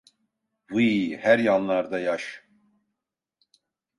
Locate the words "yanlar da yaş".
1.39-2.43